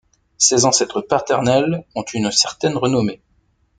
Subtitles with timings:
[0.39, 3.21] Ses ancêtres paternels ont une certaine renommée.